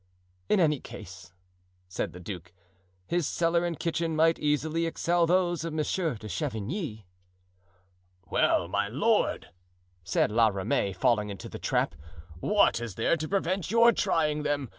"In 0.49 0.59
any 0.59 0.79
case," 0.79 1.31
said 1.87 2.11
the 2.11 2.19
duke, 2.19 2.53
"his 3.05 3.27
cellar 3.27 3.63
and 3.63 3.79
kitchen 3.79 4.15
might 4.15 4.39
easily 4.39 4.87
excel 4.87 5.27
those 5.27 5.63
of 5.63 5.73
Monsieur 5.73 6.15
de 6.15 6.27
Chavigny." 6.27 7.05
"Well, 8.27 8.67
my 8.67 8.87
lord," 8.87 9.49
said 10.03 10.31
La 10.31 10.47
Ramee, 10.47 10.93
falling 10.93 11.29
into 11.29 11.47
the 11.49 11.59
trap, 11.59 11.93
"what 12.39 12.81
is 12.81 12.95
there 12.95 13.15
to 13.15 13.27
prevent 13.29 13.69
your 13.69 13.91
trying 13.91 14.41
them? 14.41 14.69